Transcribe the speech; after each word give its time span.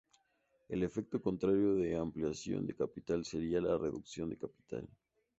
El 0.67 0.81
efecto 0.81 1.21
contrario 1.21 1.75
de 1.75 1.95
ampliación 1.95 2.65
de 2.65 2.73
capital 2.75 3.23
sería 3.23 3.61
la 3.61 3.77
reducción 3.77 4.29
de 4.29 4.37
capital. 4.39 4.87